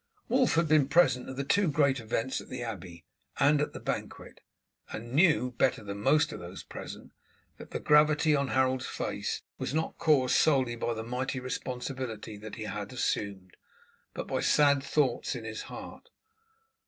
[0.29, 3.05] Wulf had been present at the two great events at the abbey
[3.39, 4.41] and at the banquet,
[4.89, 7.11] and knew, better than most of those present,
[7.57, 12.55] that the gravity on Harold's face was not caused solely by the mighty responsibility that
[12.55, 13.55] he had assumed,
[14.15, 16.09] but by sad thoughts in his heart.